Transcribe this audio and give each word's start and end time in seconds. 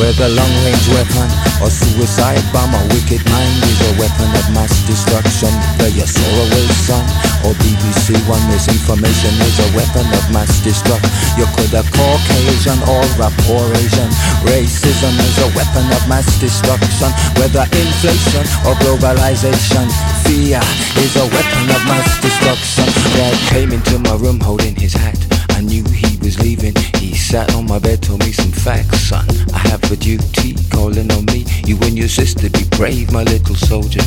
Where 0.00 0.12
the 0.16 0.32
long 0.32 0.52
range 0.64 0.88
weapon 0.96 1.28
or 1.60 1.68
suicide 1.68 2.40
bomber, 2.50 2.80
wicked 2.96 3.22
mind 3.28 3.54
is 3.68 3.80
a 3.86 3.92
weapon 4.00 4.28
of 4.40 4.46
mass 4.56 4.72
destruction. 4.88 5.52
The 5.78 5.92
Jazeera 5.92 6.48
son 6.88 7.04
or 7.44 7.52
BBC 7.60 8.16
One 8.26 8.40
misinformation 8.48 9.36
is 9.44 9.60
a 9.60 9.68
weapon 9.76 10.08
of 10.16 10.24
mass 10.32 10.64
destruction. 10.64 11.12
You 11.36 11.44
could 11.54 11.76
have 11.76 11.86
Caucasian 11.92 12.80
or 12.88 13.04
rap 13.20 13.36
or 13.52 13.68
Asian. 13.78 14.08
Racism 14.48 15.12
is 15.12 15.36
a 15.44 15.48
weapon 15.52 15.84
of 15.92 16.02
mass 16.08 16.26
destruction. 16.40 17.12
Whether 17.36 17.68
inflation 17.76 18.48
or 18.64 18.74
globalization, 18.80 19.86
fear 20.24 20.64
is 21.04 21.14
a 21.20 21.26
weapon 21.28 21.64
of 21.68 21.82
mass 21.84 22.08
destruction. 22.24 22.88
Dad 23.12 23.36
came 23.52 23.70
into 23.72 23.98
my 24.00 24.16
room 24.16 24.40
holding 24.40 24.74
his 24.74 24.94
hat. 24.94 25.20
Knew 25.62 25.84
he 25.84 26.16
was 26.18 26.40
leaving. 26.40 26.74
He 26.96 27.14
sat 27.14 27.54
on 27.54 27.66
my 27.66 27.78
bed, 27.78 28.02
told 28.02 28.18
me 28.20 28.32
some 28.32 28.50
facts, 28.50 28.98
son. 28.98 29.24
I 29.54 29.58
have 29.58 29.82
a 29.92 29.96
duty 29.96 30.54
calling 30.70 31.10
on 31.12 31.24
me. 31.26 31.46
You 31.64 31.78
and 31.82 31.96
your 31.96 32.08
sister 32.08 32.50
be 32.50 32.64
brave, 32.76 33.12
my 33.12 33.22
little 33.22 33.54
soldier. 33.54 34.02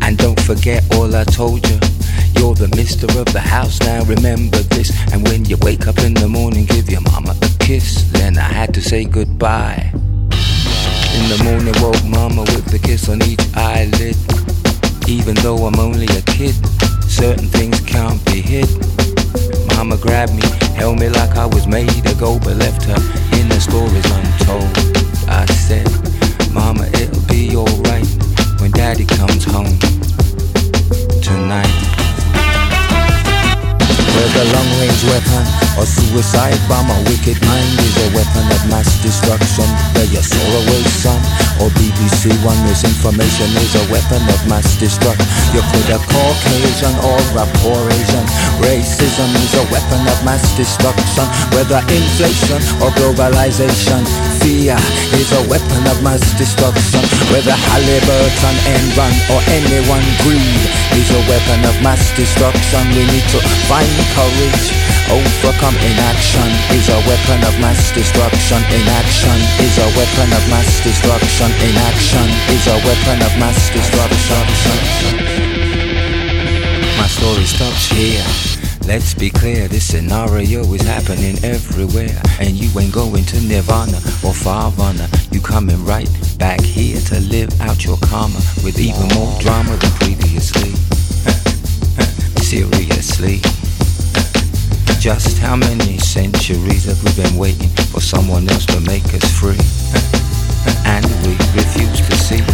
And 0.00 0.16
don't 0.16 0.40
forget 0.40 0.84
all 0.94 1.14
I 1.14 1.24
told 1.24 1.68
you. 1.68 1.78
You're 2.36 2.54
the 2.54 2.72
mister 2.76 3.06
of 3.18 3.26
the 3.32 3.40
house, 3.40 3.80
now 3.80 4.04
remember 4.04 4.58
this. 4.58 4.90
And 5.12 5.26
when 5.26 5.44
you 5.44 5.56
wake 5.60 5.88
up 5.88 5.98
in 5.98 6.14
the 6.14 6.28
morning, 6.28 6.66
give 6.66 6.88
your 6.88 7.02
mama 7.02 7.34
a 7.42 7.48
kiss. 7.58 8.08
Then 8.12 8.38
I 8.38 8.48
had 8.48 8.72
to 8.74 8.80
say 8.80 9.04
goodbye. 9.04 9.90
In 9.92 11.24
the 11.28 11.40
morning, 11.44 11.74
woke 11.82 12.04
mama 12.04 12.42
with 12.42 12.72
a 12.72 12.78
kiss 12.78 13.08
on 13.08 13.22
each 13.22 13.44
eyelid. 13.56 14.16
Even 15.08 15.34
though 15.42 15.66
I'm 15.66 15.80
only 15.80 16.06
a 16.06 16.22
kid, 16.22 16.54
certain 17.10 17.48
things 17.48 17.80
can't 17.80 18.24
be 18.24 18.40
hid. 18.40 18.68
Mama 19.76 19.96
grabbed 19.96 20.34
me, 20.34 20.42
held 20.74 20.98
me 20.98 21.08
like 21.08 21.36
I 21.36 21.46
was 21.46 21.66
made 21.66 21.88
to 22.04 22.14
go, 22.14 22.38
but 22.38 22.56
left 22.56 22.84
her 22.84 23.00
in 23.38 23.48
the 23.48 23.60
stories 23.60 24.04
untold. 24.10 24.70
I 25.28 25.46
said, 25.46 25.88
Mama, 26.52 26.86
it'll 27.00 27.26
be 27.26 27.54
alright 27.56 28.08
when 28.60 28.70
Daddy 28.72 29.04
comes 29.04 29.44
home 29.44 29.78
tonight. 31.22 31.78
Where 34.14 34.30
the 34.34 34.44
long 34.50 34.68
range 34.80 35.02
weapon 35.06 35.44
or 35.78 35.86
suicide 35.86 36.58
bomber, 36.68 36.98
wicked 37.06 37.38
mind 37.46 37.78
is 37.78 37.96
a 38.02 38.08
weapon 38.16 38.44
of 38.50 38.62
mass 38.70 38.90
destruction. 39.02 39.68
The 39.94 40.04
Jazeera 40.10 40.88
son 41.02 41.20
or 41.62 41.70
BBC 41.78 42.30
One 42.44 42.58
misinformation 42.66 43.50
is 43.58 43.74
a 43.74 43.84
weapon 43.90 44.22
of 44.30 44.40
mass 44.46 44.78
destruction. 44.78 45.26
You 45.54 45.62
could 45.70 45.88
have 45.90 46.04
Caucasian 46.06 46.94
or 47.02 47.18
rap 47.34 47.50
or 47.66 47.80
Asian. 47.90 48.26
Racism 48.62 49.30
is 49.42 49.54
a 49.56 49.64
weapon 49.72 50.02
of 50.06 50.18
mass 50.22 50.42
destruction. 50.54 51.26
Whether 51.54 51.80
inflation 51.90 52.60
or 52.82 52.90
globalization, 52.98 54.02
fear 54.42 54.78
is 55.16 55.30
a 55.34 55.42
weapon 55.50 55.82
of 55.90 55.98
mass 56.02 56.22
destruction. 56.36 57.02
Whether 57.32 57.54
Halliburton, 57.54 58.56
Enron 58.68 59.14
or 59.32 59.40
anyone 59.50 60.04
greed 60.22 60.62
is 60.94 61.08
a 61.10 61.22
weapon 61.26 61.60
of 61.66 61.74
mass 61.82 62.02
destruction. 62.14 62.82
We 62.94 63.02
need 63.08 63.26
to 63.34 63.40
find 63.66 63.90
courage. 64.14 64.66
Overcome 65.08 65.76
inaction 65.80 66.50
is 66.76 66.86
a 66.92 67.00
weapon 67.08 67.40
of 67.48 67.54
mass 67.64 67.80
destruction. 67.96 68.60
Inaction 68.68 69.38
a 69.40 69.47
weapon 70.08 70.32
of 70.32 70.48
mass 70.48 70.82
destruction. 70.82 71.50
Inaction 71.68 72.28
is 72.54 72.66
a 72.66 72.76
weapon 72.86 73.20
of 73.22 73.32
mass 73.38 73.70
destruction. 73.72 74.44
My 76.96 77.06
story 77.06 77.44
stops 77.44 77.90
here. 77.90 78.24
Let's 78.86 79.12
be 79.12 79.28
clear, 79.30 79.68
this 79.68 79.84
scenario 79.84 80.62
is 80.72 80.82
happening 80.82 81.36
everywhere. 81.44 82.20
And 82.40 82.56
you 82.56 82.70
ain't 82.80 82.92
going 82.92 83.24
to 83.24 83.40
Nirvana 83.40 83.98
or 84.24 84.32
Farvana. 84.32 85.08
You 85.32 85.40
coming 85.40 85.84
right 85.84 86.08
back 86.38 86.60
here 86.60 87.00
to 87.00 87.20
live 87.20 87.60
out 87.60 87.84
your 87.84 87.98
karma 87.98 88.40
with 88.64 88.78
even 88.78 89.08
more 89.14 89.38
drama 89.40 89.76
than 89.76 89.90
previously. 89.92 90.72
Seriously. 92.42 93.57
Just 95.08 95.38
how 95.38 95.56
many 95.56 95.96
centuries 95.96 96.84
have 96.84 97.02
we 97.02 97.10
been 97.16 97.38
waiting 97.38 97.70
for 97.88 97.98
someone 97.98 98.46
else 98.46 98.66
to 98.66 98.78
make 98.80 99.08
us 99.16 99.24
free? 99.40 99.56
And 100.84 101.06
we 101.24 101.32
refuse 101.56 102.04
to 102.04 102.14
see 102.14 102.44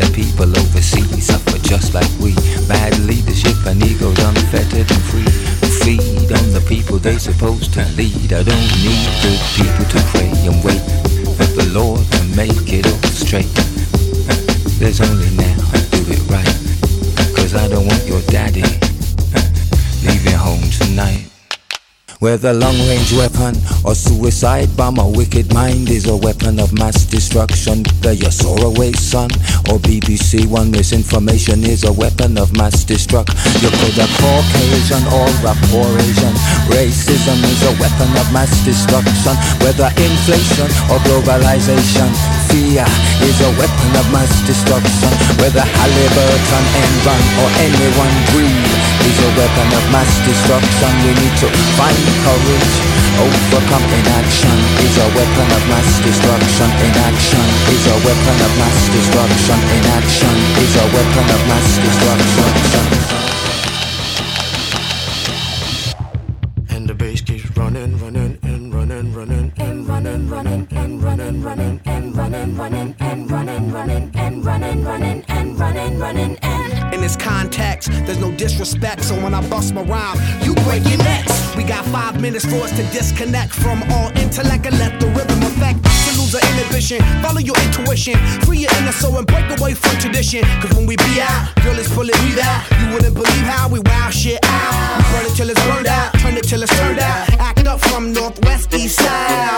that 0.00 0.10
people 0.16 0.48
overseas 0.48 1.26
suffer 1.26 1.58
just 1.58 1.92
like 1.92 2.08
we. 2.16 2.32
Bad 2.64 2.98
leadership 3.00 3.60
and 3.66 3.84
egos 3.84 4.16
unfettered 4.24 4.88
and 4.88 5.04
free. 5.12 5.28
Feed 5.84 6.32
on 6.32 6.48
the 6.56 6.64
people 6.66 6.96
they're 6.96 7.18
supposed 7.18 7.74
to 7.74 7.84
lead. 7.92 8.32
I 8.32 8.40
don't 8.40 8.68
need 8.80 9.04
good 9.20 9.42
people 9.52 9.84
to 9.92 10.00
pray 10.08 10.32
and 10.48 10.64
wait 10.64 10.80
for 11.36 11.44
the 11.60 11.68
Lord 11.76 12.00
to 12.00 12.24
make 12.32 12.72
it 12.72 12.88
all 12.88 13.04
straight. 13.12 13.52
There's 14.80 15.02
only 15.04 15.28
now, 15.36 15.56
I 15.76 15.80
do 15.92 16.00
it 16.08 16.24
right. 16.32 16.56
Cause 17.36 17.52
I 17.54 17.68
don't 17.68 17.84
want 17.84 18.06
your 18.08 18.22
daddy 18.32 18.64
leaving 20.08 20.40
home 20.40 20.64
tonight. 20.72 21.28
Whether 22.18 22.52
long 22.52 22.74
range 22.90 23.12
weapon 23.12 23.54
or 23.84 23.94
suicide 23.94 24.76
bomb, 24.76 24.98
a 24.98 25.08
wicked 25.08 25.54
mind 25.54 25.88
is 25.88 26.08
a 26.08 26.16
weapon 26.16 26.58
of 26.58 26.72
mass 26.74 27.04
destruction. 27.06 27.84
The 28.02 28.18
Jazeera 28.18 28.96
son 28.98 29.30
or 29.70 29.78
BBC 29.78 30.50
One 30.50 30.72
misinformation 30.72 31.62
is 31.62 31.84
a 31.84 31.92
weapon 31.92 32.36
of 32.36 32.50
mass 32.56 32.82
destruction. 32.82 33.38
You 33.62 33.70
could 33.70 33.94
Caucasian 34.18 35.06
or 35.14 35.30
or 35.70 35.86
Asian. 35.94 36.34
Racism 36.66 37.38
is 37.46 37.62
a 37.62 37.72
weapon 37.78 38.10
of 38.18 38.26
mass 38.34 38.50
destruction. 38.66 39.38
Whether 39.62 39.86
inflation 39.94 40.66
or 40.90 40.98
globalization, 41.06 42.10
fear 42.58 42.86
is 43.22 43.38
a 43.46 43.50
weapon 43.54 43.90
of 43.94 44.06
mass 44.10 44.42
destruction. 44.42 45.12
Whether 45.38 45.62
Halliburton, 45.62 46.64
Enron 46.82 47.22
or 47.42 47.50
anyone 47.62 48.14
greed 48.34 48.70
is 49.06 49.18
a 49.22 49.30
weapon 49.38 49.68
of 49.78 49.84
mass 49.94 50.10
destruction. 50.26 50.90
We 51.06 51.14
need 51.22 51.36
to 51.38 51.48
find 51.78 52.02
courage. 52.26 52.74
Overcome 53.22 53.86
inaction 53.94 54.58
is 54.82 54.94
a 54.98 55.06
weapon 55.14 55.48
of 55.54 55.62
mass 55.70 55.90
destruction. 56.02 56.68
Inaction 56.82 57.46
is 57.70 57.84
a 57.86 57.96
weapon 58.02 58.36
of 58.42 58.52
mass 58.58 58.78
destruction. 58.90 59.58
Inaction 59.78 60.34
is 60.58 60.72
a 60.82 60.86
weapon 60.90 61.26
of 61.30 61.40
mass 61.46 61.68
destruction. 61.78 63.27
Running, 70.26 70.66
running, 70.68 70.68
and 70.72 71.02
running, 71.02 71.42
running, 71.42 71.80
and 71.84 72.16
running, 72.16 72.56
running, 72.56 72.94
and 73.00 73.30
running, 73.30 73.70
running, 73.72 74.10
and 74.14 74.44
running, 74.44 74.84
running, 74.84 75.24
and 75.28 75.58
running, 75.58 75.98
running, 75.98 76.36
and 76.42 76.94
In 76.94 77.00
this 77.00 77.16
context, 77.16 77.90
there's 78.06 78.18
no 78.18 78.32
disrespect, 78.32 79.04
so 79.04 79.14
when 79.22 79.34
I 79.34 79.46
bust 79.48 79.74
my 79.74 79.82
rhyme, 79.82 80.18
you 80.42 80.54
break 80.66 80.84
your 80.88 80.98
necks. 80.98 81.56
We 81.56 81.64
got 81.64 81.84
five 81.86 82.20
minutes 82.20 82.44
for 82.44 82.56
us 82.56 82.70
to 82.72 82.82
disconnect 82.92 83.52
from 83.52 83.82
all 83.92 84.10
intellect 84.18 84.66
and 84.66 84.78
let 84.78 84.98
the 85.00 85.06
rhythm 85.08 85.40
affect 85.42 85.84
to 85.84 86.10
lose 86.20 86.34
our 86.34 86.42
inhibition. 86.52 87.00
Follow 87.22 87.40
your 87.40 87.56
intuition, 87.66 88.16
free 88.42 88.58
your 88.58 88.72
inner 88.78 88.92
soul 88.92 89.18
and 89.18 89.26
break 89.26 89.46
away 89.58 89.74
from 89.74 89.96
tradition. 89.98 90.42
Cause 90.60 90.74
when 90.74 90.86
we 90.86 90.96
be 90.96 91.20
out, 91.20 91.54
girl, 91.62 91.78
it's 91.78 91.92
pulling 91.92 92.18
me 92.24 92.40
out. 92.40 92.64
You 92.80 92.94
wouldn't 92.94 93.14
believe 93.14 93.46
how 93.46 93.68
we 93.68 93.80
wow 93.80 94.10
shit 94.10 94.40
out. 94.44 94.98
We 94.98 95.04
burn 95.12 95.26
it 95.26 95.36
till 95.36 95.50
it's 95.50 95.62
burned 95.66 95.86
out, 95.86 96.14
turn 96.20 96.36
it 96.36 96.44
till 96.44 96.62
it's 96.62 96.76
turned 96.78 96.98
out. 97.00 97.28
Act 97.38 97.66
up 97.66 97.80
from 97.80 98.12
northwest, 98.12 98.72
east 98.74 98.96
side. 98.96 99.57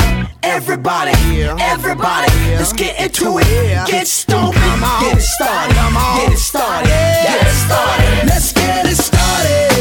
Everybody, 0.60 1.12
everybody, 1.58 2.30
let's 2.54 2.74
get 2.74 3.00
into 3.00 3.38
it. 3.38 3.88
Get 3.88 4.06
stupid, 4.06 4.52
get 5.00 5.16
it 5.16 5.22
started, 5.22 5.74
get 5.74 6.32
it 6.32 6.36
started, 6.36 6.86
get 6.86 7.46
it 7.48 7.56
started. 7.64 8.28
Let's 8.28 8.52
get 8.52 8.84
it 8.84 8.94
started. 8.94 9.72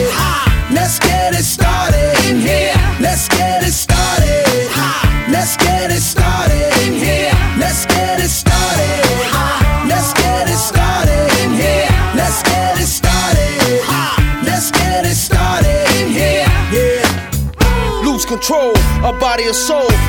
Let's 0.71 0.97
get 0.99 1.33
it 1.33 1.43
started 1.43 2.15
in 2.29 2.39
here. 2.39 2.73
Let's 3.01 3.27
get 3.27 3.61
it 3.61 3.73
started. 3.73 4.71
Let's 5.29 5.57
get 5.57 5.91
it 5.91 5.99
started 5.99 6.71
in 6.87 6.93
here. 6.93 7.35
Let's 7.59 7.85
get 7.85 8.21
it 8.23 8.29
started. 8.29 9.03
Let's 9.85 10.13
get 10.13 10.47
it 10.47 10.57
started 10.57 11.27
in 11.43 11.59
here. 11.59 11.91
Let's 12.15 12.41
get 12.41 12.79
it 12.79 12.87
started. 12.87 13.83
Let's 14.47 14.71
get 14.71 15.05
it 15.05 15.15
started 15.15 15.85
in 15.99 16.07
here. 16.07 16.47
Yeah. 16.71 18.01
Lose 18.05 18.25
control 18.25 18.77
of 19.03 19.19
body 19.19 19.43
and 19.43 19.53
soul. 19.53 20.08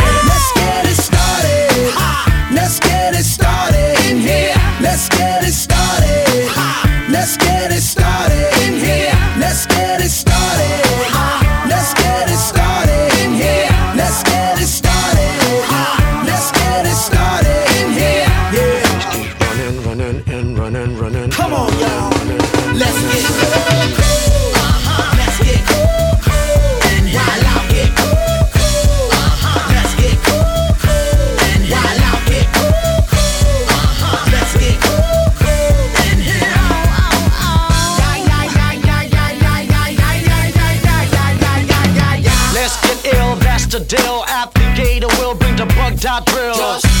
Deal 43.91 44.23
gate, 44.73 45.03
we'll 45.19 45.35
bring 45.35 45.55
the 45.57 45.65
bug 45.75 45.99
dot 45.99 46.25
drill. 46.25 46.55
Just 46.55 47.00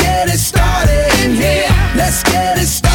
Let's 2.11 2.23
get 2.23 2.57
it 2.57 2.67
started. 2.67 2.90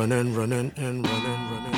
Running, 0.00 0.34
running, 0.34 0.72
and 0.76 1.06
running, 1.06 1.40
running. 1.50 1.74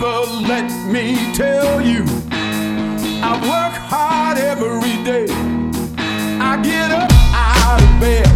But 0.00 0.28
let 0.48 0.68
me 0.92 1.16
tell 1.34 1.80
you, 1.80 2.04
I 3.22 3.34
work 3.52 3.74
hard 3.92 4.38
every 4.38 4.96
day. 5.04 5.26
I 6.40 6.60
get 6.60 6.90
up 6.90 7.10
out 7.32 7.82
of 7.82 8.00
bed, 8.00 8.26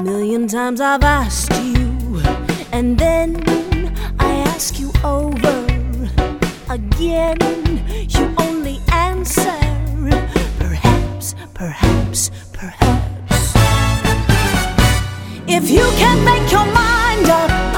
million 0.00 0.48
times 0.48 0.80
I've 0.80 1.02
asked 1.02 1.52
you, 1.62 2.22
and 2.72 2.98
then 2.98 3.42
I 4.18 4.32
ask 4.52 4.78
you 4.78 4.90
over 5.04 5.66
again. 6.70 7.36
You 8.08 8.34
only 8.38 8.80
answer 8.92 9.58
perhaps, 10.58 11.34
perhaps, 11.54 12.30
perhaps. 12.52 13.54
If 15.46 15.70
you 15.70 15.84
can't 15.98 16.24
make 16.24 16.50
your 16.50 16.66
mind 16.66 17.28
up. 17.28 17.69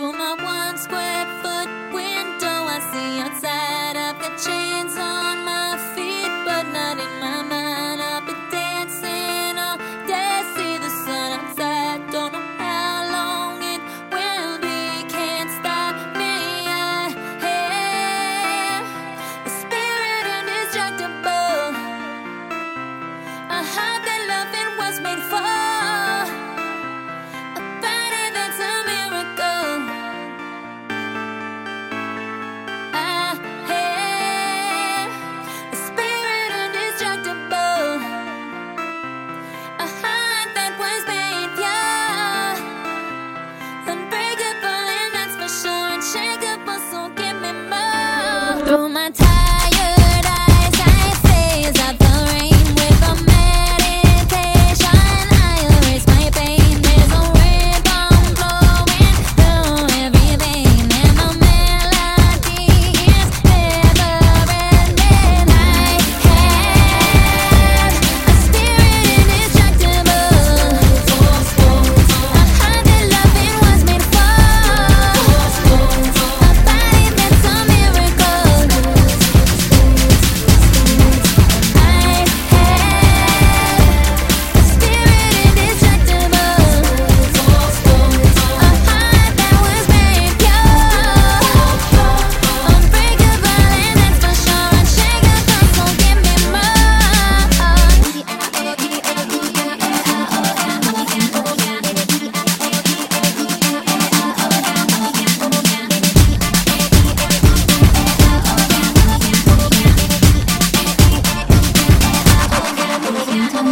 Through 0.00 0.12
my 0.12 0.32
one 0.32 0.78
square 0.78 1.26
foot 1.42 1.68
window, 1.92 2.58
I 2.74 2.78
see 2.90 3.20
outside 3.20 3.96
of 3.98 4.16
the 4.22 4.30
chair. 4.42 4.79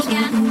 again. 0.08 0.47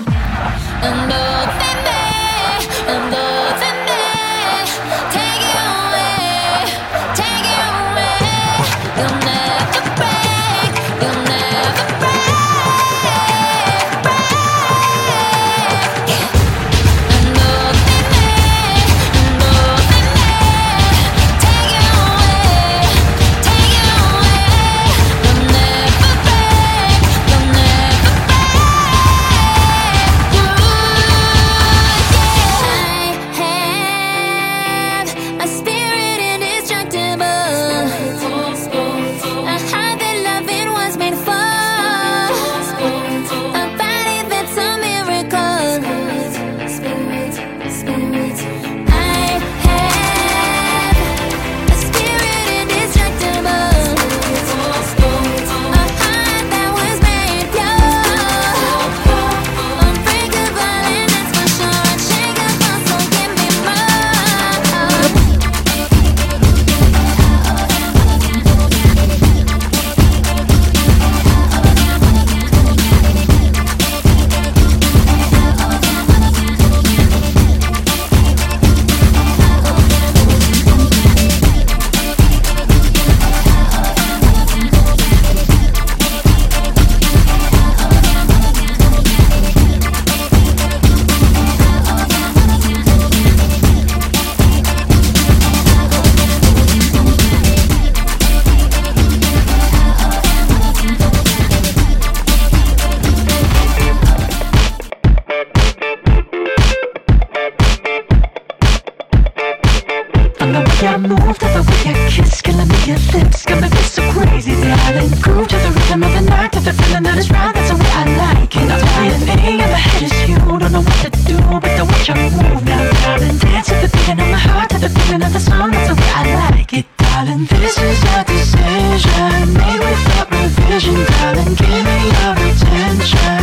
Move 111.28 111.40
to 111.40 111.46
the 111.48 111.60
wicked 111.60 111.98
kiss, 112.08 112.42
gonna 112.42 112.66
make 112.66 112.88
your 112.88 112.98
lips 113.12 113.44
gonna 113.44 113.70
be 113.70 113.84
so 113.84 114.02
crazy. 114.14 114.56
Darling 114.64 115.12
Groove 115.20 115.50
to 115.50 115.58
the 115.58 115.72
rhythm 115.76 116.04
of 116.04 116.14
the 116.14 116.22
night, 116.22 116.54
to 116.54 116.62
the 116.62 116.72
feeling 116.72 117.04
that 117.04 117.18
is 117.18 117.30
right, 117.30 117.54
that's 117.54 117.68
the 117.68 117.76
way 117.76 117.92
I 118.00 118.06
like 118.16 118.56
it. 118.56 118.64
Now 118.64 118.80
DNA 118.80 119.60
in 119.60 119.70
my 119.70 119.76
head 119.76 120.04
is 120.04 120.16
you, 120.24 120.38
don't 120.40 120.72
know 120.72 120.80
what 120.80 121.00
to 121.04 121.12
do 121.28 121.36
But 121.60 121.76
the 121.76 121.84
way 121.84 122.00
you 122.08 122.16
move. 122.32 122.64
Now 122.64 122.80
darling 123.04 123.38
Dance 123.44 123.68
to 123.68 123.76
the 123.76 123.90
beating 123.92 124.24
of 124.24 124.30
my 124.32 124.40
heart, 124.40 124.70
to 124.70 124.80
the 124.80 124.88
feeling 124.88 125.24
of 125.28 125.34
the 125.34 125.44
song, 125.44 125.72
that's 125.72 125.90
the 125.92 125.96
way 126.00 126.12
I 126.16 126.24
like 126.48 126.72
it. 126.72 126.86
Darling 126.96 127.44
This 127.60 127.76
is 127.76 128.00
a 128.16 128.24
decision, 128.24 129.52
made 129.52 129.84
without 129.84 130.32
revision 130.32 130.96
darling 131.12 131.54
Give 131.60 131.84
me 131.84 131.98
your 132.08 132.40
attention. 132.40 133.37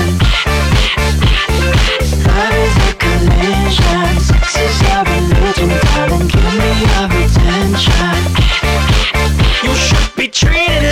Be 10.24 10.30
treated 10.30 10.83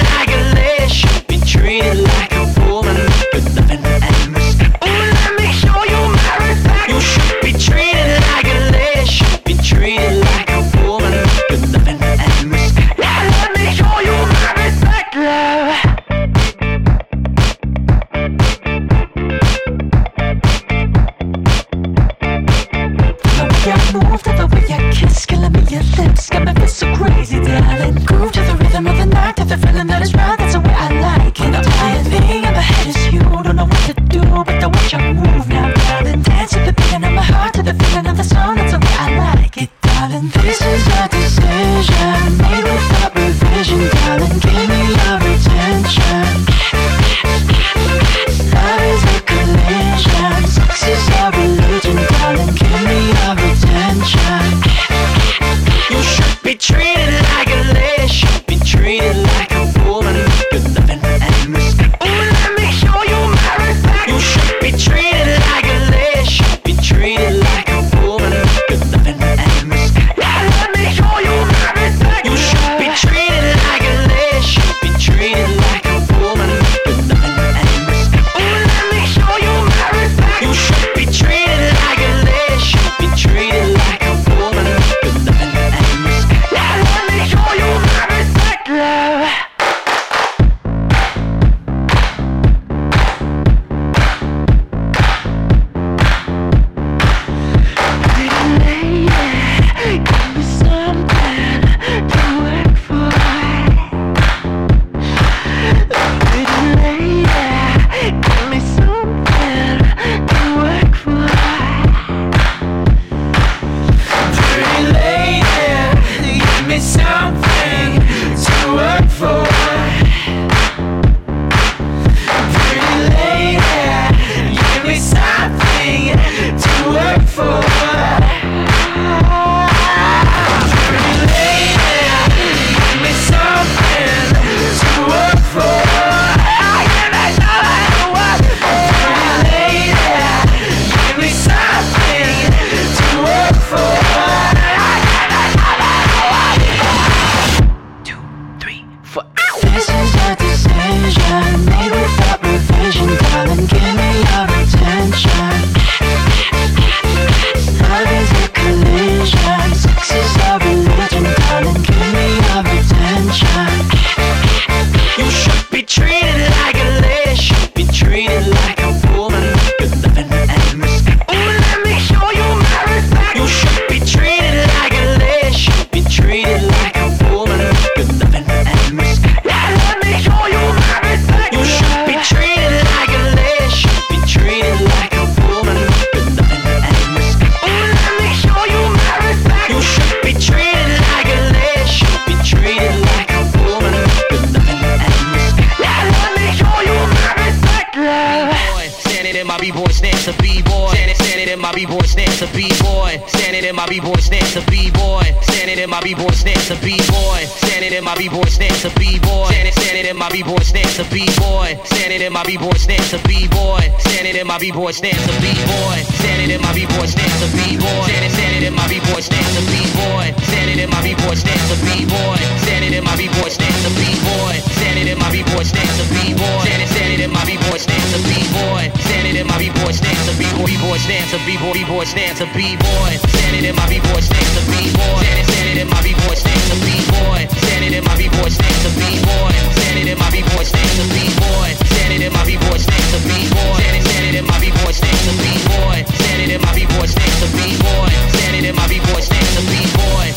stance, 202.46 202.50
a 202.50 202.56
b-boy. 202.56 203.22
Standing 203.26 203.64
in 203.64 203.76
my 203.76 203.86
b-boy 203.86 204.16
stance, 204.16 204.56
a 204.56 204.70
b-boy. 204.70 205.22
Standing 205.42 205.78
in 205.78 205.90
my 205.90 206.00
b-boy 206.00 206.30
stance, 206.30 206.70
a 206.70 206.76
b-boy. 206.76 207.71
Standing 207.82 207.98
in 207.98 208.04
my 208.04 208.14
b-boy 208.14 208.46
stance, 208.46 208.84
a 208.84 208.90
b-boy. 208.94 209.50
Standing, 209.50 209.72
standing 209.74 210.06
in 210.06 210.16
my 210.16 210.30
b-boy 210.30 210.62
stance, 210.62 211.00
a 211.00 211.04
b-boy. 211.10 211.74
Standing 211.82 212.22
in 212.22 212.32
my 212.32 212.44
b-boy 212.46 212.78
stance, 212.78 213.12
a 213.12 213.18
b-boy. 213.26 213.82
Standing 213.98 214.38
in 214.38 214.46
my 214.46 214.56
b-boy 214.56 214.92
stance, 214.94 215.18
a 215.26 215.34
b-boy. 215.42 215.98
Standing 216.22 216.54
in 216.54 216.62
my 216.62 216.70
b-boy 216.70 217.10
stance, 217.10 217.42
a 217.42 217.50
b-boy. 217.50 218.06
Standing, 218.06 218.30
standing 218.30 218.62
in 218.62 218.74
my 218.78 218.86
b-boy 218.86 219.18
stance, 219.18 219.58
a 219.58 219.62
b-boy. 219.66 220.30
Standing 220.46 220.78
in 220.78 220.90
my 220.94 221.02
b-boy 221.02 221.34
stance, 221.34 221.74
a 221.74 221.76
b-boy. 221.82 222.38
Standing 222.62 222.94
in 222.94 223.02
my 223.02 223.18
b-boy 223.18 223.50
stance, 223.50 223.82
a 223.82 223.90
b-boy. 223.98 224.54
Standing 224.78 225.08
in 225.10 225.18
my 225.18 225.26
b-boy 225.34 225.64
stance, 225.66 225.98
a 225.98 226.04
b-boy. 226.06 226.62
Standing, 226.62 226.86
standing 226.86 227.18
in 227.18 227.30
my 227.34 227.42
b-boy 227.42 227.78
stance, 227.82 228.14
a 228.14 228.18
b-boy. 228.30 228.94
Standing 229.10 229.34
in 229.42 229.46
my 229.50 229.58
b-boy 229.58 229.90
stance, 229.90 230.30
a 230.30 230.32
b-boy, 230.38 230.70
b-boy 230.70 230.98
stance, 231.02 231.34
a 231.34 231.38
b-boy, 231.42 231.74
b-boy 231.74 232.06
stance, 232.06 232.38
a 232.38 232.46
b-boy. 232.46 233.10
Standing 233.26 233.66
in 233.66 233.74
my 233.74 233.90
b-boy 233.90 234.22
stance, 234.22 234.54
a 234.54 234.62
b-boy. 234.70 235.18
Standing, 235.18 235.46
standing 235.50 235.78
in 235.82 235.88
my 235.90 235.98
b-boy 235.98 236.38
stance, 236.38 236.70
a 236.70 236.78
b-boy. 236.78 237.71
Standing 237.72 237.96
in 237.96 238.04
my 238.04 238.14
b-boy 238.18 238.50
stance, 238.50 238.84
a 238.84 238.90
b-boy. 239.00 239.52
Standing 239.72 240.08
in 240.12 240.18
my 240.18 240.28
b-boy 240.28 240.62
stance, 240.62 240.98
a 241.00 241.08
b-boy. 241.08 241.72
Standing 241.88 242.20
in 242.20 242.30
my 242.30 242.44
b-boy 242.44 242.76
stance, 242.76 243.16
a 243.16 243.20
b-boy. 243.24 243.80
Standing, 244.12 244.36
in 244.36 244.44
my 244.44 244.60
b-boy 244.60 244.92
stance, 244.92 245.24
a 245.24 245.32
b-boy. 245.40 246.04
Standing 246.20 246.52
in 246.52 246.60
my 246.60 246.68
b-boy 246.76 247.08
stance, 247.08 247.40
a 247.40 247.48
b-boy. 247.56 248.12
Standing 248.28 248.68
in 248.68 248.76
my 248.76 248.84
b-boy 248.92 249.24
stance, 249.24 249.56
a 249.56 249.64
b-boy. 249.72 250.36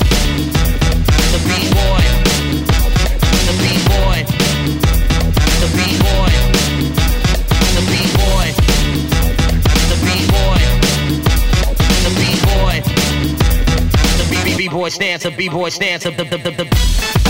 The 1.35 1.43
b-boy. 1.43 2.07
The 3.43 3.53
b-boy. 3.59 4.23
The 5.59 5.67
b-boy. 5.75 6.39
The 7.75 7.91
b-boy. 7.91 8.47
The 9.91 9.97
b-boy. 10.07 10.63
The 11.99 12.11
b-boy. 12.15 12.79
The 14.47 14.55
b-boy 14.55 14.87
stance, 14.87 15.25
b-boy 15.35 15.67
stance, 15.67 16.05
a 16.05 16.11
the 16.11 17.24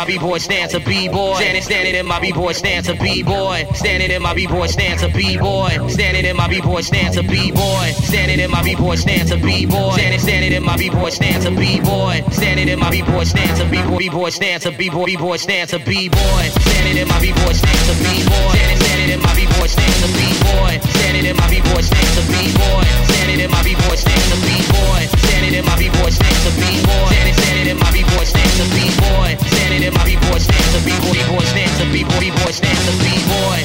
my 0.00 0.06
B-boy 0.06 0.38
stance, 0.38 0.72
a 0.72 0.80
B-boy. 0.80 1.34
Standing, 1.34 1.62
standing 1.62 1.94
in 1.94 2.06
my 2.06 2.18
B-boy 2.20 2.52
stance, 2.52 2.88
a 2.88 2.94
B-boy. 2.94 3.66
Standing 3.74 4.10
in 4.10 4.22
my 4.22 4.32
B-boy 4.32 4.66
stance, 4.66 5.02
a 5.02 5.10
B-boy. 5.10 5.76
Standing 5.88 6.24
in 6.24 6.36
my 6.38 6.48
B-boy 6.48 6.80
stance, 6.80 7.18
a 7.18 7.22
B-boy. 7.22 7.92
Standing 8.08 8.40
in 8.40 8.50
my 8.50 8.62
B-boy 8.62 8.96
stance, 8.96 9.30
a 9.30 9.36
B-boy. 9.36 9.92
Standing, 9.92 10.20
standing 10.20 10.52
in 10.54 10.64
my 10.64 10.76
B-boy 10.78 11.10
stance, 11.10 11.44
a 11.44 11.50
B-boy. 11.50 12.22
Standing 12.30 12.68
in 12.68 12.78
my 12.78 12.90
B-boy 12.90 13.24
stance, 13.24 13.60
a 13.60 13.66
B-boy, 13.68 13.98
B-boy 13.98 14.30
stance, 14.30 14.64
a 14.64 14.70
B-boy, 14.70 15.04
B-boy 15.04 15.36
stance, 15.36 15.74
a 15.74 15.78
B-boy. 15.78 16.44
Standing 16.48 16.96
in 16.96 17.06
my 17.06 17.20
B-boy 17.20 17.52
stance, 17.52 17.88
a 17.92 17.94
B-boy. 18.00 18.56
Standing, 18.56 18.80
standing 18.80 19.10
in 19.12 19.20
my 19.20 19.34
B-boy 19.34 19.66
stance, 19.66 20.00
a 20.00 20.08
B-boy. 20.16 20.80
Standing 20.96 21.26
in 21.26 21.36
my 21.36 21.48
B-boy 21.50 21.82
stance, 21.82 22.16
a 22.16 22.24
B-boy. 22.24 22.84
Standing 23.04 23.40
in 23.44 23.50
my 23.50 23.62
B-boy 23.62 23.96
stance, 23.96 24.32
a 24.32 24.36
B-boy. 24.48 25.19
Standing 25.40 25.58
in 25.60 25.64
my 25.64 25.72
B-boy 25.78 26.10
stance, 26.10 26.44
a 26.44 26.52
B-boy. 26.60 27.08
Standing, 27.08 27.32
standing 27.32 27.68
in 27.72 27.78
my 27.80 27.90
B-boy 27.90 28.24
stance, 28.28 28.60
a 28.60 28.68
B-boy. 28.76 29.40
Standing 29.40 29.88
in 29.88 29.94
my 29.94 30.04
B-boy 30.04 30.36
stance, 30.36 30.76
a 30.76 30.84
B-boy, 30.84 31.16
B-boy 31.16 31.44
stance, 31.48 31.80
a 31.80 31.86
B-boy, 31.88 32.20
B-boy 32.20 32.52
stance, 32.52 32.84
a 32.84 32.92
B-boy. 33.00 33.64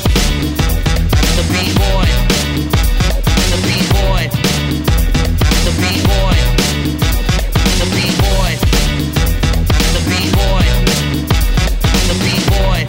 The 1.35 1.43
B-boy. 1.51 2.07
The 3.51 3.59
B-boy. 3.67 4.23
The 5.67 5.73
B-boy. 5.83 6.39
The 7.75 7.87
B-boy. 7.91 8.51
The 9.91 10.01
B-boy. 10.07 10.63
The 12.07 12.15
B-boy. 12.23 12.87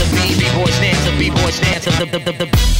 The 0.00 0.08
B-boy 0.40 0.70
stance, 0.72 1.04
the 1.04 1.12
B-boy 1.20 1.50
stance, 1.52 1.84
the 1.84 2.06
the 2.08 2.18
the 2.18 2.32
the 2.32 2.71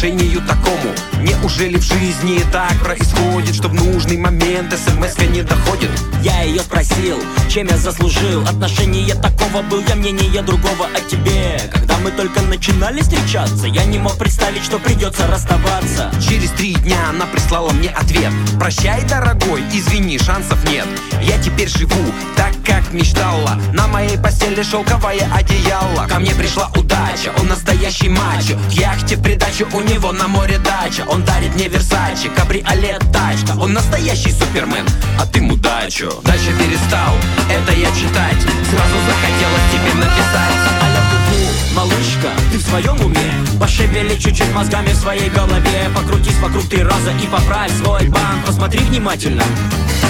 отношению 0.00 0.40
такому. 0.46 0.94
Неужели 1.20 1.76
в 1.76 1.82
жизни 1.82 2.40
так 2.50 2.72
происходит 2.82 3.54
Что 3.54 3.68
в 3.68 3.74
нужный 3.74 4.16
момент 4.16 4.72
смс 4.72 5.18
не 5.28 5.42
доходит? 5.42 5.90
Я 6.22 6.42
ее 6.42 6.60
спросил, 6.60 7.18
чем 7.50 7.66
я 7.66 7.76
заслужил. 7.76 8.42
Отношение 8.44 9.14
такого 9.14 9.62
был 9.62 9.82
я 9.86 9.96
мнение 9.96 10.40
другого 10.42 10.86
о 10.94 11.00
тебе. 11.00 11.60
Когда 11.70 11.98
мы 11.98 12.10
только 12.12 12.40
начинали 12.42 13.00
встречаться 13.02 13.66
Я 13.66 13.84
не 13.84 13.98
мог 13.98 14.16
представить, 14.16 14.64
что 14.64 14.78
придется 14.78 15.26
расставаться. 15.26 16.10
Через 16.26 16.50
три 16.52 16.74
дня 16.76 17.10
она 17.10 17.26
прислала 17.26 17.70
мне 17.72 17.90
ответ. 17.90 18.32
Прощай, 18.58 19.04
дорогой, 19.06 19.62
извини, 19.72 20.18
шансов 20.18 20.64
нет. 20.70 20.86
Я 21.22 21.36
теперь 21.42 21.68
живу 21.68 22.12
так, 22.36 22.52
как 22.64 22.92
мечтала. 22.92 23.60
На 23.74 23.86
моей 23.86 24.16
постели 24.16 24.62
шелковое 24.62 25.28
одеяло. 25.34 26.06
Ко 26.08 26.18
мне 26.18 26.34
пришла 26.34 26.70
удача, 27.10 27.32
он 27.38 27.48
настоящий 27.48 28.08
мачо. 28.08 28.56
К 28.68 28.72
яхте 28.72 29.16
в 29.16 29.22
придачу 29.22 29.66
у 29.72 29.80
него 29.80 30.12
на 30.12 30.28
море 30.28 30.58
дача. 30.58 31.04
Он 31.08 31.24
дарит 31.24 31.54
мне 31.54 31.68
Версачи, 31.68 32.28
кабриолет, 32.28 33.00
тачка. 33.12 33.58
Он 33.58 33.72
настоящий 33.72 34.32
супермен, 34.32 34.86
а 35.18 35.26
ты 35.26 35.40
мудачо. 35.40 36.10
Дальше 36.24 36.52
перестал 36.58 37.14
это 37.48 37.72
я 37.72 37.88
читать. 37.92 38.40
Сразу 38.70 38.96
захотелось 39.06 39.66
тебе 39.72 39.94
написать. 39.94 40.60
Аля 40.82 41.02
Куку, 41.10 41.74
малышка, 41.74 42.30
ты 42.52 42.58
в 42.58 42.62
своем 42.62 43.00
уме? 43.04 43.32
Пошевели 43.58 44.16
чуть-чуть 44.18 44.52
мозгами 44.52 44.88
в 44.88 44.96
своей 44.96 45.30
голове. 45.30 45.90
Покрутись 45.94 46.38
вокруг 46.38 46.68
три 46.68 46.82
раза 46.82 47.10
и 47.22 47.26
поправь 47.26 47.72
свой 47.82 48.08
банк. 48.08 48.46
Посмотри 48.46 48.80
внимательно, 48.80 49.44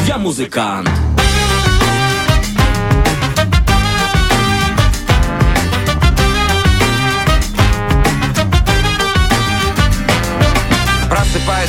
я 0.06 0.18
музыкант 0.18 0.88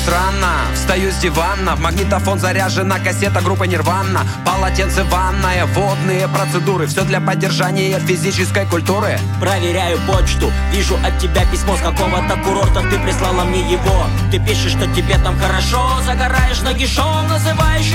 Просыпаюсь 0.01 0.07
рано, 0.07 0.73
встаю 0.73 1.11
с 1.11 1.15
дивана 1.17 1.75
В 1.75 1.79
магнитофон 1.79 2.39
заряжена 2.39 2.99
кассета 2.99 3.41
группы 3.41 3.67
Нирвана 3.67 4.25
Полотенце, 4.45 5.03
ванная, 5.03 5.65
водные 5.65 6.27
процедуры 6.27 6.87
Все 6.87 7.03
для 7.03 7.19
поддержания 7.19 7.99
физической 7.99 8.65
культуры. 8.65 9.19
Проверяю 9.39 9.99
почту, 10.07 10.51
вижу 10.71 10.95
от 11.03 11.17
тебя 11.19 11.45
письмо 11.45 11.75
с 11.75 11.81
какого-то 11.81 12.37
курорта 12.43 12.81
Ты 12.89 12.99
прислала 12.99 13.43
мне 13.43 13.61
его, 13.71 14.05
ты 14.31 14.39
пишешь, 14.39 14.71
что 14.71 14.87
тебе 14.93 15.17
там 15.17 15.37
хорошо 15.39 15.99
Загораешь 16.05 16.61
нагишом, 16.61 17.27
называешь 17.27 17.90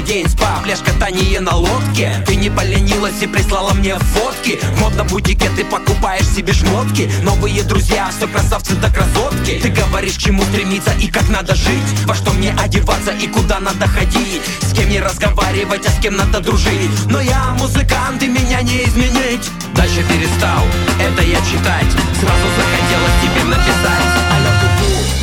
Каждый 0.00 0.14
день 0.14 0.28
спа, 0.28 0.60
пляж, 0.62 0.78
катание 0.78 1.40
на 1.40 1.56
лодке. 1.56 2.10
Ты 2.26 2.36
не 2.36 2.48
поленилась 2.48 3.20
и 3.20 3.26
прислала 3.26 3.74
мне 3.74 3.96
фотки. 3.98 4.58
В 4.74 4.80
модном 4.80 5.06
бутике 5.08 5.50
ты 5.54 5.64
покупаешь 5.64 6.26
себе 6.26 6.54
шмотки. 6.54 7.10
Новые 7.22 7.62
друзья, 7.64 8.08
все 8.16 8.26
красавцы 8.26 8.74
да 8.76 8.88
красотки. 8.88 9.60
Ты 9.62 9.68
говоришь, 9.68 10.14
к 10.14 10.18
чему 10.18 10.42
стремиться 10.44 10.92
и 11.00 11.08
как 11.08 11.28
надо 11.28 11.54
жить. 11.54 12.06
Во 12.06 12.14
что 12.14 12.32
мне 12.32 12.54
одеваться 12.58 13.12
и 13.12 13.26
куда 13.26 13.60
надо 13.60 13.86
ходить. 13.86 14.42
С 14.62 14.72
кем 14.72 14.88
не 14.88 15.00
разговаривать, 15.00 15.84
а 15.86 15.90
с 15.90 16.00
кем 16.00 16.16
надо 16.16 16.40
дружить. 16.40 16.90
Но 17.06 17.20
я 17.20 17.54
музыкант 17.58 18.22
и 18.22 18.26
меня 18.26 18.62
не 18.62 18.84
изменить. 18.84 19.50
Дальше 19.74 20.02
перестал 20.08 20.64
это 20.98 21.22
я 21.22 21.38
читать. 21.40 21.90
Сразу 22.18 22.46
захотелось 22.56 23.20
тебе 23.22 23.44
написать 23.44 24.39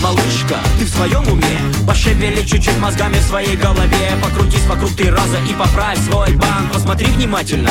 малышка, 0.01 0.57
ты 0.79 0.85
в 0.85 0.89
своем 0.89 1.27
уме? 1.27 1.85
Пошевели 1.87 2.45
чуть-чуть 2.45 2.77
мозгами 2.79 3.15
в 3.15 3.23
своей 3.23 3.55
голове. 3.55 4.11
Покрутись 4.21 4.65
вокруг 4.65 4.91
три 4.95 5.09
раза 5.09 5.37
и 5.49 5.53
поправь 5.53 5.99
свой 5.99 6.33
банк. 6.33 6.71
Посмотри 6.73 7.07
внимательно, 7.07 7.69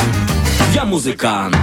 я 0.73 0.85
музыкант 0.85 1.55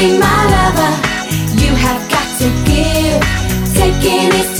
be 0.00 0.18
my 0.18 0.40
lover, 0.54 0.92
you 1.62 1.72
have 1.74 2.00
got 2.08 2.28
to 2.40 2.48
give. 2.68 3.20
Taking 3.74 4.32
is 4.40 4.59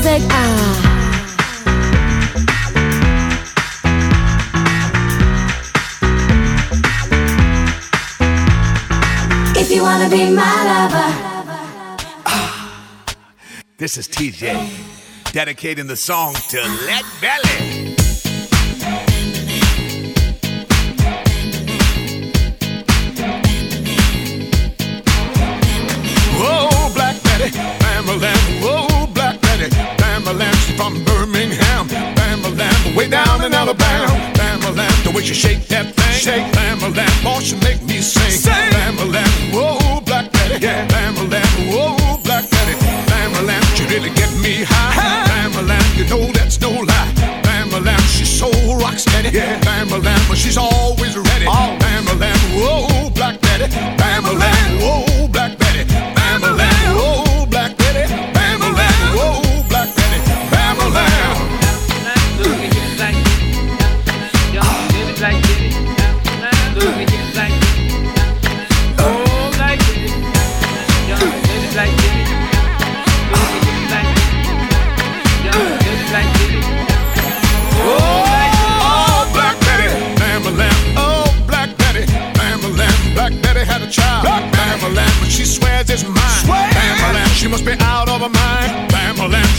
Zig 0.00 0.22
ah. 0.30 0.86
if 9.58 9.70
you 9.70 9.82
wanna 9.82 10.08
be 10.08 10.30
my 10.30 10.56
lover. 10.70 11.26
This 13.78 13.96
is 13.98 14.08
TJ, 14.08 15.32
dedicating 15.32 15.86
the 15.86 15.96
song 15.96 16.34
to 16.50 16.58
Let 16.86 17.04
Belly. 17.20 17.85
From 30.76 31.02
Birmingham. 31.04 31.88
Bamalam, 32.18 32.96
way 32.96 33.08
down 33.08 33.44
in 33.44 33.52
Alabama. 33.54 34.12
Bamalam, 34.38 35.04
the 35.04 35.10
way 35.10 35.22
she 35.22 35.34
shake 35.34 35.66
that 35.68 35.94
thing. 35.96 36.14
Shake 36.14 36.46
Bamalam, 36.52 37.12
boy, 37.24 37.40
she 37.40 37.56
make 37.66 37.82
me 37.82 38.00
sing. 38.00 38.30
Sing. 38.30 38.70
Bamalam, 38.76 39.32
whoa, 39.54 40.00
Black 40.02 40.30
Betty. 40.32 40.64
Yeah. 40.64 40.86
Bamalam, 40.88 41.50
whoa, 41.72 42.18
Black 42.22 42.44
Betty. 42.50 42.74
Bamalam, 43.10 43.62
she 43.76 43.84
really 43.92 44.10
get 44.10 44.32
me 44.44 44.64
high. 44.64 45.24
Bamalam, 45.30 45.86
you 45.98 46.04
know 46.10 46.30
that's 46.32 46.60
no 46.60 46.70
lie. 46.70 47.12
Bamalam, 47.42 48.00
she's 48.14 48.30
so 48.30 48.50
rock 48.76 48.98
steady. 48.98 49.30
Yeah. 49.36 49.60
Bamalam, 49.60 50.20
but 50.28 50.38
she's 50.38 50.58
always 50.58 50.75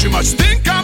Must 0.09 0.37
think 0.37 0.76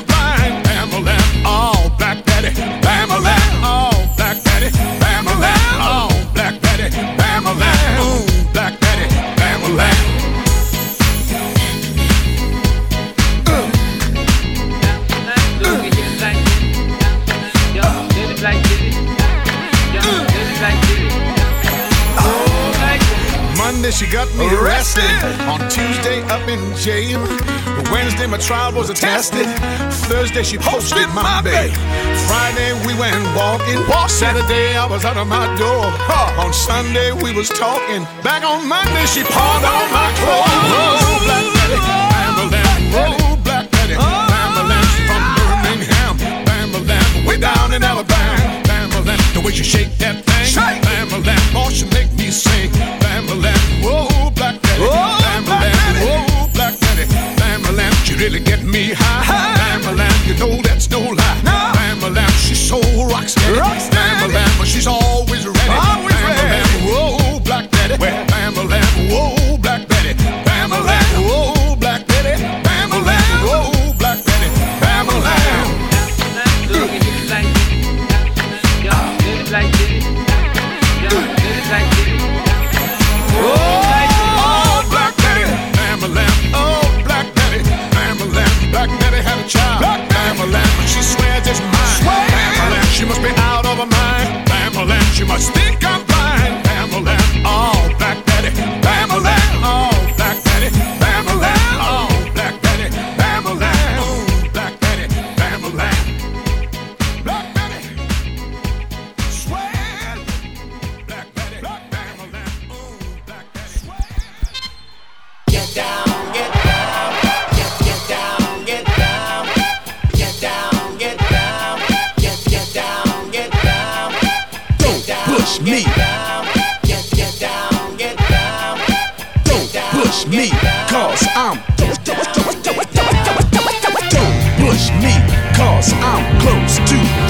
Monday 23.84 23.97
she 23.97 24.09
got 24.09 24.34
me 24.36 24.47
arrested. 24.55 25.03
On 25.43 25.59
Tuesday 25.67 26.23
up 26.31 26.47
in 26.47 26.73
jail. 26.77 27.19
Wednesday 27.91 28.25
my 28.27 28.38
trial 28.38 28.71
was 28.71 28.89
attested. 28.89 29.45
Thursday 30.07 30.41
she 30.41 30.57
posted 30.57 31.09
my 31.09 31.41
bail. 31.41 31.67
Friday 32.23 32.71
we 32.88 32.95
went 32.97 33.19
walking. 33.36 33.84
Saturday 34.07 34.77
I 34.77 34.86
was 34.86 35.03
out 35.03 35.17
of 35.17 35.27
my 35.27 35.53
door. 35.59 35.84
On 36.39 36.53
Sunday 36.53 37.11
we 37.11 37.36
was 37.36 37.49
talking. 37.49 38.07
Back 38.23 38.45
on 38.45 38.65
Monday 38.69 39.05
she 39.05 39.21
pawned 39.27 39.65
all 39.67 39.88
my 39.91 40.07
clothes. 40.15 40.63
Oh, 40.71 41.19
Black 41.27 41.43
Betty, 41.51 41.79
Bamalam. 41.84 42.79
Oh, 42.95 43.36
Black 43.43 43.69
Betty, 43.69 43.95
Bamalam. 43.99 44.84
She 44.95 45.03
oh. 45.03 45.11
from 45.11 45.59
Birmingham. 45.59 46.15
Bamalam, 46.47 47.27
way 47.27 47.38
down 47.38 47.73
in 47.73 47.84
Alabama. 47.84 48.63
Bamalam, 48.63 49.34
the 49.34 49.41
way 49.41 49.51
she 49.51 49.65
shake 49.65 49.91
that 49.97 50.23
thing. 50.23 50.55
Bamalam, 50.55 51.51
oh 51.59 51.69
she 51.69 51.84
make 51.91 52.13
me 52.13 52.31
sing. 52.31 53.02
Whoa, 53.14 54.32
Black 54.32 54.55
whoa, 54.80 56.49
Black 56.53 56.80
Betty. 56.80 57.05
Bamalam, 57.38 57.93
she 58.05 58.16
really 58.16 58.39
get 58.39 58.64
me 58.64 58.93
high. 58.95 59.82
Bamalam, 59.82 60.28
you 60.28 60.34
know 60.39 60.59
that's 60.64 60.89
no 60.89 60.99
lie. 60.99 61.41
Bamalam, 61.76 62.30
she's 62.47 62.59
so 62.59 62.80
rock 63.05 63.30
steady. 63.30 63.59
Bamalam, 63.59 63.92
Bamalam, 95.24 95.39
she 95.39 95.72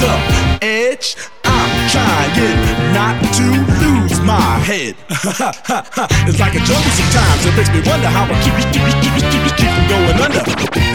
the 0.04 0.14
edge. 0.62 1.16
I'm 1.44 1.72
trying 1.90 2.60
not 2.92 3.16
to 3.40 3.46
lose 3.80 4.20
my 4.22 4.60
head. 4.68 4.96
it's 6.28 6.40
like 6.40 6.56
a 6.56 6.64
jungle 6.68 6.94
sometimes. 7.00 7.46
It 7.46 7.56
makes 7.56 7.72
me 7.72 7.82
wonder 7.88 8.08
how 8.08 8.26
I 8.28 8.36
keep, 8.44 8.56
keep, 8.60 8.84
keep, 9.00 9.16
keep, 9.32 9.44
keep, 9.60 9.72
from 9.72 9.88
going 9.88 10.18
under. 10.26 10.44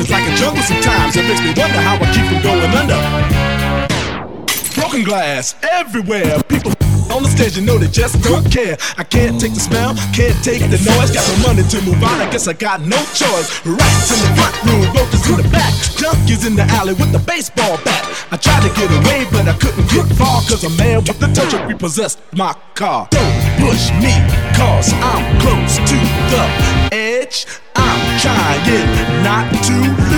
It's 0.00 0.10
like 0.10 0.26
a 0.28 0.34
jungle 0.36 0.62
sometimes. 0.62 1.16
It 1.16 1.24
makes 1.28 1.40
me 1.40 1.52
wonder 1.56 1.80
how 1.80 1.96
I 1.96 2.06
keep 2.12 2.26
from 2.28 2.42
going 2.42 2.72
under. 2.80 3.00
Broken 4.74 5.04
glass 5.04 5.54
everywhere. 5.62 6.42
People 6.48 6.72
on 7.10 7.22
the 7.22 7.28
stage, 7.28 7.56
you 7.56 7.64
know 7.64 7.78
they 7.78 7.88
just 7.88 8.22
don't 8.22 8.44
care. 8.50 8.76
I 8.96 9.04
can't 9.04 9.40
take 9.40 9.54
the 9.54 9.60
smell, 9.60 9.94
can't 10.12 10.36
take 10.44 10.62
the 10.70 10.78
noise. 10.80 11.10
Got 11.10 11.24
the 11.26 11.36
money 11.46 11.62
to 11.62 11.78
move 11.82 12.02
on, 12.02 12.20
I 12.20 12.30
guess 12.30 12.48
I 12.48 12.52
got 12.52 12.80
no 12.82 12.98
choice. 13.14 13.48
Rats 13.64 14.10
in 14.12 14.20
the 14.24 14.30
front 14.36 14.54
room, 14.66 14.84
roaches 14.94 15.24
in 15.30 15.36
the 15.36 15.48
back. 15.50 15.72
Junkies 15.98 16.46
in 16.46 16.54
the 16.54 16.66
alley 16.78 16.94
with 16.94 17.12
the 17.12 17.18
baseball 17.18 17.78
bat. 17.84 18.04
I 18.30 18.36
tried 18.36 18.62
to 18.68 18.72
get 18.74 18.90
away, 18.90 19.26
but 19.32 19.48
I 19.48 19.56
couldn't 19.56 19.88
get 19.90 20.06
far. 20.16 20.42
Cause 20.48 20.64
a 20.64 20.70
man 20.76 21.04
with 21.04 21.18
the 21.18 21.28
touch 21.28 21.54
of 21.54 21.66
repossessed 21.66 22.20
my 22.32 22.54
car. 22.74 23.08
Don't 23.10 23.38
push 23.58 23.90
me, 24.02 24.14
cause 24.54 24.92
I'm 24.92 25.24
close 25.40 25.76
to 25.76 25.98
the 26.32 26.44
edge. 26.92 27.46
I'm 27.76 28.20
trying 28.20 29.22
not 29.22 29.46
to 29.64 29.74
lose 30.10 30.17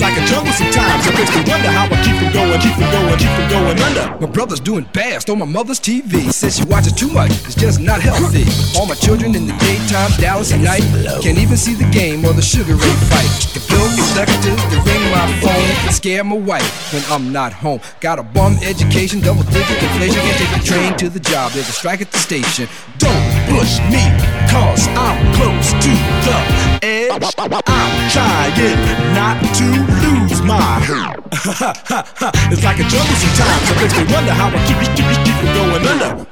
Like 0.00 0.16
a 0.16 0.24
jungle 0.24 0.52
sometimes. 0.52 1.06
It 1.06 1.14
makes 1.14 1.30
me 1.36 1.44
wonder 1.44 1.68
how 1.68 1.84
I 1.84 1.96
keep 2.00 2.16
from 2.16 2.32
going, 2.32 2.58
keep 2.60 2.72
from 2.72 2.90
going, 2.90 3.18
keep 3.18 3.28
from 3.36 3.48
going 3.50 3.78
under. 3.80 4.16
My 4.18 4.32
brother's 4.32 4.60
doing 4.60 4.88
best 4.92 5.28
on 5.28 5.38
my 5.38 5.44
mother's 5.44 5.78
TV. 5.78 6.32
Says 6.32 6.56
she 6.56 6.64
watches 6.64 6.94
too 6.94 7.10
much. 7.10 7.30
It's 7.44 7.54
just 7.54 7.80
not 7.80 8.00
healthy. 8.00 8.48
All 8.78 8.86
my 8.86 8.94
children 8.94 9.34
in 9.34 9.46
the 9.46 9.52
daytime, 9.60 10.10
Dallas 10.18 10.52
at 10.52 10.60
night. 10.60 10.82
Can't 11.22 11.38
even 11.38 11.56
see 11.56 11.74
the 11.74 11.88
game 11.90 12.24
or 12.24 12.32
the 12.32 12.40
Sugar 12.40 12.74
Ray 12.74 12.96
fight. 13.12 13.28
The 13.52 13.60
bill 13.68 13.84
executives, 13.92 14.62
they 14.72 14.80
ring 14.88 15.04
my 15.12 15.28
phone 15.40 15.80
scare 16.00 16.24
my 16.24 16.36
wife 16.36 16.94
when 16.94 17.02
I'm 17.12 17.30
not 17.30 17.52
home. 17.52 17.80
Got 18.00 18.18
a 18.18 18.22
bum 18.22 18.56
education, 18.62 19.20
double 19.20 19.42
digit 19.42 19.82
inflation. 19.82 20.22
Can't 20.22 20.38
take 20.38 20.62
the 20.62 20.66
train 20.66 20.96
to 20.96 21.10
the 21.10 21.20
job. 21.20 21.52
There's 21.52 21.68
a 21.68 21.72
strike 21.72 22.00
at 22.00 22.10
the 22.10 22.16
station. 22.16 22.68
Don't 22.96 23.26
push 23.52 23.78
me, 23.92 24.00
cause 24.48 24.88
I'm 24.96 25.20
close 25.34 25.72
to 25.72 25.90
the 26.24 26.69
edge. 26.82 27.22
I'm 27.36 28.10
trying 28.10 28.76
not 29.14 29.38
to 29.56 29.66
lose 30.02 30.42
my 30.42 30.60
head. 30.80 31.20
it's 32.52 32.64
like 32.64 32.80
a 32.80 32.86
jungle 32.88 33.16
sometimes. 33.16 33.70
It 33.70 33.76
makes 33.80 33.96
me 33.96 34.04
wonder 34.12 34.32
how 34.32 34.48
I 34.48 34.58
keep, 34.66 34.78
keep, 34.96 35.06
keep 35.24 35.36
from 35.36 35.52
going 35.54 35.86
under. 35.86 36.26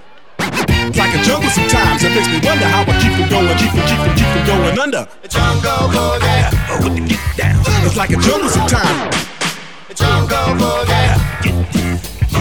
It's 0.88 0.99
like 0.99 1.14
a 1.14 1.22
jungle 1.22 1.51
sometimes. 1.51 2.03
It 2.05 2.14
makes 2.14 2.28
me 2.28 2.40
wonder 2.42 2.66
how 2.66 2.82
I 2.82 2.94
keep 3.01 3.12
from 3.12 3.28
going, 3.28 3.57
keep 3.59 3.70
from, 3.70 3.84
keep 3.84 3.99
from, 3.99 4.14
keep 4.16 4.28
from 4.28 4.44
going 4.46 4.78
under. 4.78 5.03
Jungle 5.28 5.88
boogie. 5.92 6.51
Oh, 6.70 6.82
when 6.82 6.96
you 6.96 7.09
get 7.09 7.20
down. 7.36 7.61
It's 7.84 7.96
like 7.96 8.11
a 8.11 8.16
jungle 8.16 8.49
sometimes. 8.49 9.16
Jungle 9.94 10.57
boogie. 10.57 11.14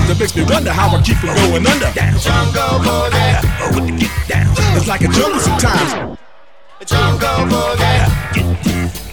That 0.07 0.17
makes 0.19 0.35
me 0.35 0.43
wonder 0.43 0.71
how 0.71 0.95
I 0.95 1.01
keep 1.01 1.17
from 1.17 1.35
going 1.35 1.67
under. 1.67 1.91
Jungle 2.19 2.79
boogie. 2.85 3.41
Oh, 3.59 3.71
when 3.75 3.87
you 3.87 3.99
get 3.99 4.27
down. 4.27 4.53
It's 4.77 4.87
like 4.87 5.01
a 5.01 5.09
jungle 5.09 5.39
sometimes. 5.39 6.17
Jungle 6.87 7.43
boogie. 7.51 7.99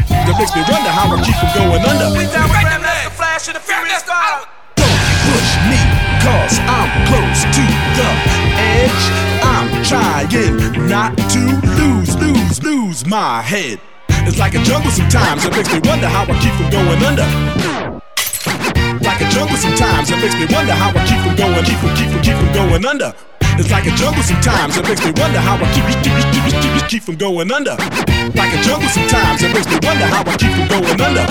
That 0.06 0.36
makes 0.38 0.54
me 0.54 0.62
wonder 0.70 0.94
how 0.94 1.10
I 1.10 1.18
keep 1.26 1.34
from 1.42 1.50
going 1.58 1.82
under. 1.82 2.06
Flash 3.18 3.48
of 3.48 3.54
the 3.54 3.60
Furious 3.60 4.02
God. 4.06 4.46
push 4.78 5.50
me, 5.66 5.80
cause 6.22 6.62
I'm 6.70 6.86
close 7.10 7.42
to 7.50 7.64
the 7.98 8.10
edge. 8.62 9.04
I'm 9.42 9.66
trying 9.82 10.88
not 10.88 11.18
to 11.18 11.42
lose, 11.74 12.14
lose, 12.16 12.62
lose 12.62 13.04
my 13.06 13.42
head. 13.42 13.80
It's 14.22 14.38
like 14.38 14.54
a 14.54 14.62
jungle 14.62 14.92
sometimes, 14.92 15.44
it 15.44 15.52
makes 15.52 15.72
me 15.72 15.80
wonder 15.82 16.06
how 16.06 16.22
I 16.22 16.38
keep 16.38 16.54
from 16.54 16.70
going 16.70 17.02
under. 17.02 17.26
Like 19.02 19.20
a 19.20 19.28
jungle 19.34 19.56
sometimes, 19.56 20.10
it 20.12 20.18
makes 20.22 20.34
me 20.38 20.46
wonder 20.54 20.72
how 20.72 20.90
I 20.94 21.02
keep 21.10 21.18
from 21.26 21.34
going, 21.34 21.64
keep 21.64 21.78
from, 21.78 21.94
keep 21.96 22.08
from, 22.08 22.22
keep 22.22 22.36
from 22.36 22.52
going 22.54 22.86
under. 22.86 23.12
It's 23.56 23.70
like 23.70 23.86
a 23.86 23.90
jungle 23.90 24.22
sometimes, 24.24 24.76
it 24.76 24.82
makes 24.82 25.04
me 25.04 25.12
wonder 25.16 25.38
how 25.38 25.54
I 25.54 25.72
keep, 25.72 25.84
keep, 26.02 26.02
keep, 26.02 26.44
keep, 26.50 26.60
keep, 26.60 26.88
keep 26.88 27.02
from 27.04 27.14
going 27.14 27.52
under. 27.52 27.76
Like 28.34 28.52
a 28.52 28.60
jungle 28.64 28.88
sometimes, 28.88 29.44
it 29.44 29.54
makes 29.54 29.68
me 29.68 29.78
wonder 29.80 30.06
how 30.06 30.24
I 30.26 30.36
keep 30.36 30.50
from 30.50 30.66
going 30.66 31.00
under. 31.00 31.24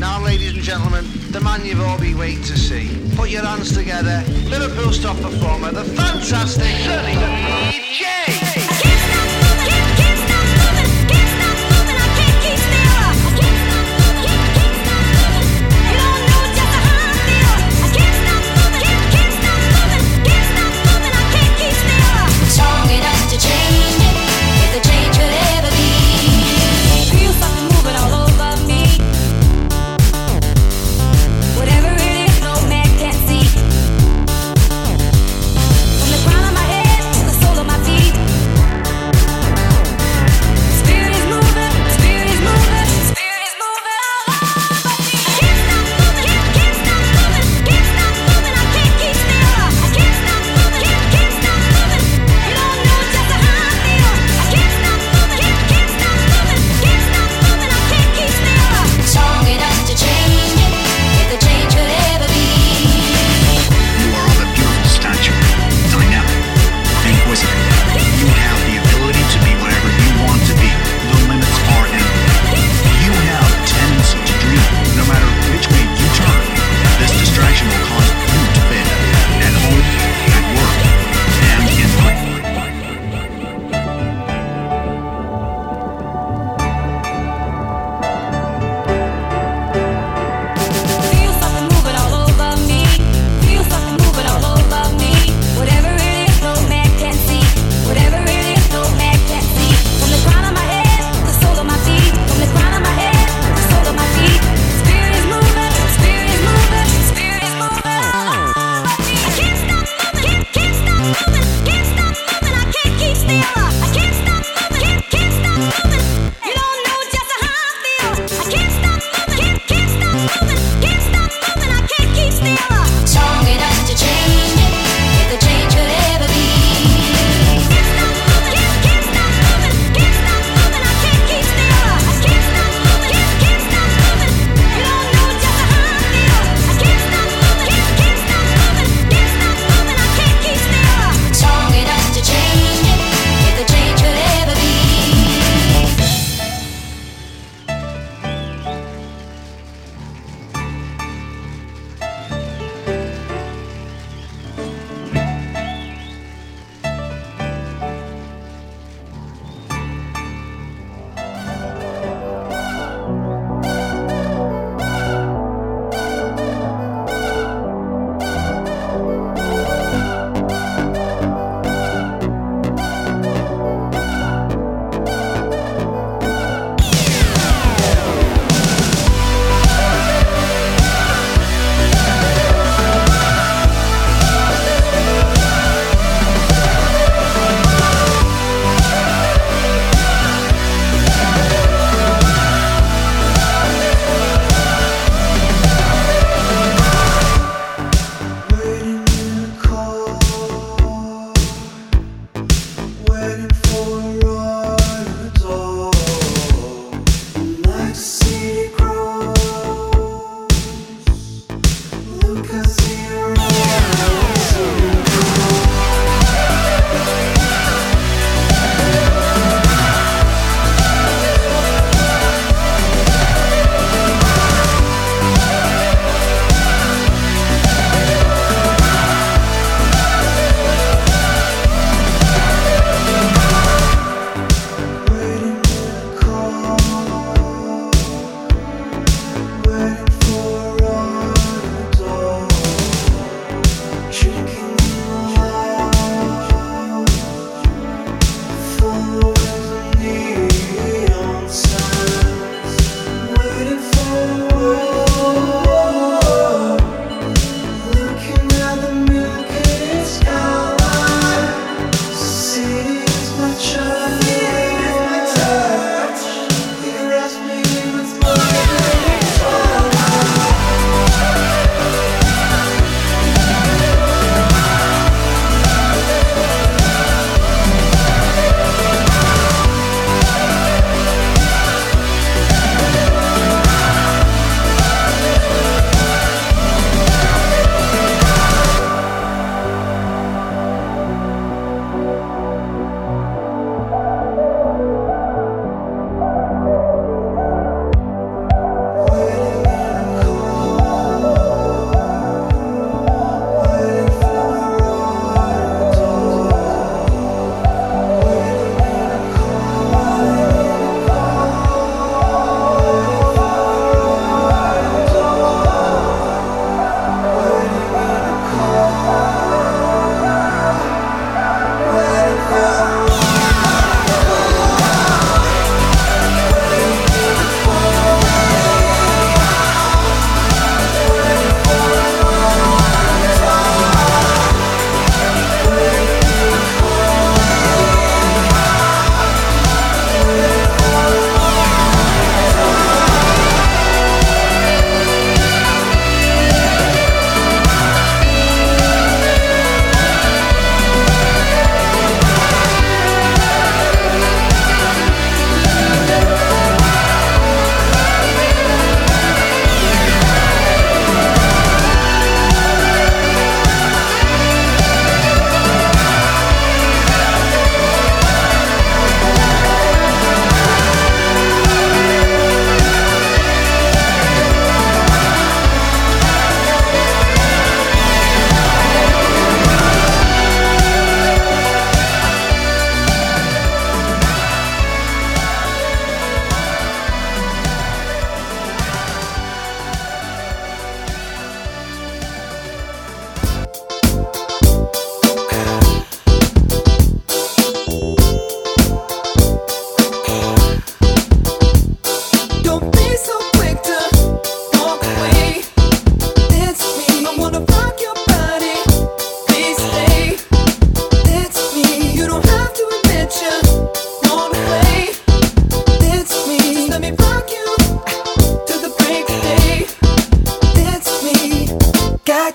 Now, 0.00 0.20
ladies 0.24 0.54
and 0.54 0.64
gentlemen, 0.64 1.04
the 1.30 1.40
man 1.40 1.64
you've 1.64 1.80
all 1.80 1.98
been 2.00 2.18
waiting 2.18 2.42
to 2.42 2.58
see. 2.58 2.90
Put 3.14 3.30
your 3.30 3.44
hands 3.44 3.72
together. 3.72 4.24
Liverpool 4.48 4.92
top 4.92 5.16
performer, 5.18 5.70
the 5.70 5.84
fantastic 5.84 6.74
Sonny 6.84 7.14
J. 7.98 8.27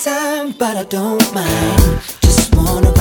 but 0.06 0.76
I 0.76 0.84
don't 0.84 1.34
mind. 1.34 2.02
Just 2.22 2.54
wanna 2.56 2.93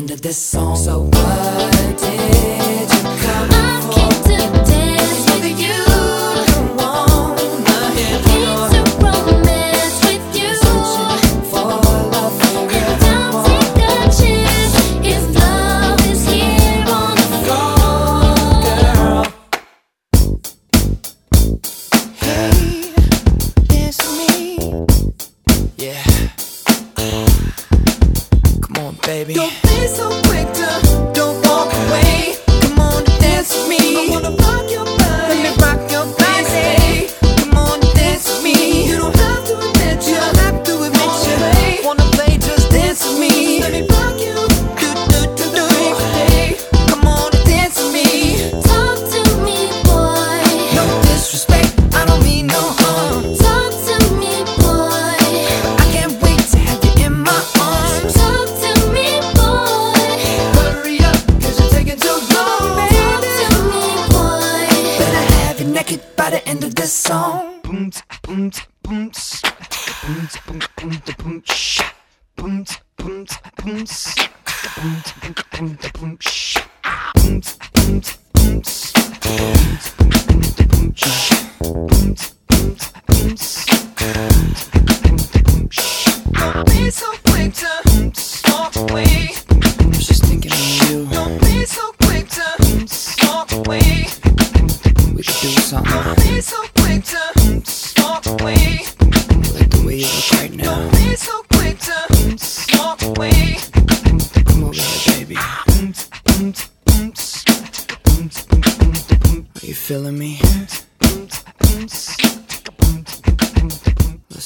end 0.00 0.10
of 0.10 0.22
this 0.22 0.38
song. 0.38 0.76
So 0.76 1.02
what? 1.12 1.79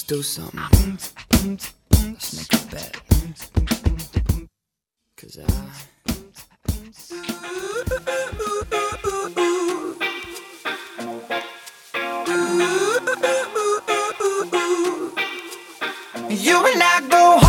do 0.06 0.22
something. 0.22 0.98
Let's 2.02 2.36
make 2.36 2.52
a 2.52 2.66
bet. 2.66 3.00
Cause 5.16 5.38
I. 5.38 5.44
You 16.30 16.66
and 16.66 16.82
I 16.82 17.00
go 17.08 17.43